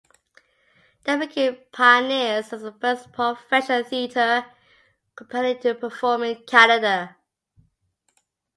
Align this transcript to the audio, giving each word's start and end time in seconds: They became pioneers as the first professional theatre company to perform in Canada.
They 1.03 1.15
became 1.15 1.59
pioneers 1.71 2.51
as 2.53 2.63
the 2.63 2.71
first 2.71 3.11
professional 3.11 3.83
theatre 3.83 4.47
company 5.13 5.59
to 5.59 5.75
perform 5.75 6.23
in 6.23 6.43
Canada. 6.47 7.17